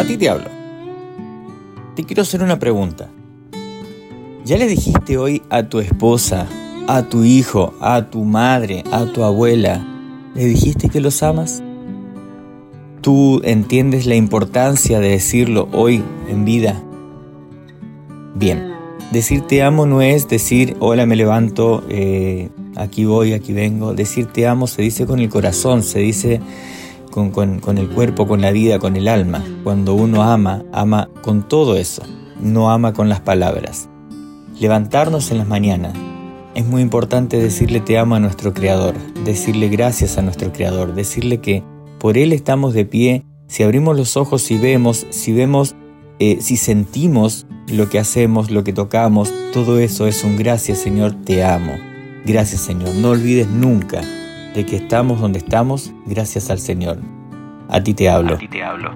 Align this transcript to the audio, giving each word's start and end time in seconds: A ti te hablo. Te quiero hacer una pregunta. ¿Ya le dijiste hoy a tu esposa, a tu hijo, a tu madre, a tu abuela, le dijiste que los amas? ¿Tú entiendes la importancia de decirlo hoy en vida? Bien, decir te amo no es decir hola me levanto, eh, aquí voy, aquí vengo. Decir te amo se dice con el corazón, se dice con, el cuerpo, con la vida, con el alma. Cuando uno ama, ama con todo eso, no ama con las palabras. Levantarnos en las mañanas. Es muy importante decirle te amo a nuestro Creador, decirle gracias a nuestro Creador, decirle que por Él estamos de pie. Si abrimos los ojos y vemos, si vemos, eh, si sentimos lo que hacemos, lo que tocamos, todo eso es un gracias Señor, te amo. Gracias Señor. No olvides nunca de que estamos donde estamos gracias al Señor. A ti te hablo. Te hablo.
A 0.00 0.04
ti 0.06 0.16
te 0.16 0.30
hablo. 0.30 0.46
Te 1.94 2.04
quiero 2.04 2.22
hacer 2.22 2.42
una 2.42 2.58
pregunta. 2.58 3.10
¿Ya 4.46 4.56
le 4.56 4.66
dijiste 4.66 5.18
hoy 5.18 5.42
a 5.50 5.64
tu 5.64 5.78
esposa, 5.78 6.46
a 6.88 7.02
tu 7.02 7.22
hijo, 7.22 7.74
a 7.82 8.08
tu 8.08 8.24
madre, 8.24 8.82
a 8.92 9.04
tu 9.04 9.24
abuela, 9.24 9.86
le 10.34 10.46
dijiste 10.46 10.88
que 10.88 11.02
los 11.02 11.22
amas? 11.22 11.62
¿Tú 13.02 13.42
entiendes 13.44 14.06
la 14.06 14.14
importancia 14.14 15.00
de 15.00 15.10
decirlo 15.10 15.68
hoy 15.70 16.02
en 16.30 16.46
vida? 16.46 16.82
Bien, 18.36 18.72
decir 19.12 19.42
te 19.42 19.62
amo 19.62 19.84
no 19.84 20.00
es 20.00 20.28
decir 20.28 20.78
hola 20.80 21.04
me 21.04 21.14
levanto, 21.14 21.84
eh, 21.90 22.48
aquí 22.74 23.04
voy, 23.04 23.34
aquí 23.34 23.52
vengo. 23.52 23.92
Decir 23.92 24.24
te 24.24 24.46
amo 24.46 24.66
se 24.66 24.80
dice 24.80 25.04
con 25.04 25.18
el 25.18 25.28
corazón, 25.28 25.82
se 25.82 25.98
dice 25.98 26.40
con, 27.10 27.78
el 27.78 27.88
cuerpo, 27.88 28.26
con 28.26 28.40
la 28.40 28.52
vida, 28.52 28.78
con 28.78 28.96
el 28.96 29.08
alma. 29.08 29.44
Cuando 29.64 29.94
uno 29.94 30.22
ama, 30.22 30.64
ama 30.72 31.08
con 31.22 31.48
todo 31.48 31.76
eso, 31.76 32.02
no 32.40 32.70
ama 32.70 32.92
con 32.92 33.08
las 33.08 33.20
palabras. 33.20 33.88
Levantarnos 34.58 35.30
en 35.30 35.38
las 35.38 35.48
mañanas. 35.48 35.94
Es 36.54 36.66
muy 36.66 36.82
importante 36.82 37.38
decirle 37.38 37.80
te 37.80 37.98
amo 37.98 38.16
a 38.16 38.20
nuestro 38.20 38.52
Creador, 38.52 38.94
decirle 39.24 39.68
gracias 39.68 40.18
a 40.18 40.22
nuestro 40.22 40.52
Creador, 40.52 40.94
decirle 40.94 41.38
que 41.38 41.62
por 41.98 42.18
Él 42.18 42.32
estamos 42.32 42.74
de 42.74 42.84
pie. 42.84 43.24
Si 43.46 43.62
abrimos 43.62 43.96
los 43.96 44.16
ojos 44.16 44.50
y 44.50 44.58
vemos, 44.58 45.06
si 45.10 45.32
vemos, 45.32 45.74
eh, 46.18 46.38
si 46.40 46.56
sentimos 46.56 47.46
lo 47.68 47.88
que 47.88 47.98
hacemos, 47.98 48.50
lo 48.50 48.64
que 48.64 48.72
tocamos, 48.72 49.32
todo 49.52 49.78
eso 49.78 50.06
es 50.06 50.24
un 50.24 50.36
gracias 50.36 50.78
Señor, 50.78 51.14
te 51.24 51.44
amo. 51.44 51.72
Gracias 52.24 52.60
Señor. 52.60 52.94
No 52.96 53.10
olvides 53.10 53.48
nunca 53.48 54.02
de 54.54 54.66
que 54.66 54.76
estamos 54.76 55.20
donde 55.20 55.38
estamos 55.38 55.92
gracias 56.06 56.50
al 56.50 56.58
Señor. 56.58 56.98
A 57.68 57.82
ti 57.82 57.94
te 57.94 58.08
hablo. 58.08 58.38
Te 58.50 58.62
hablo. 58.62 58.90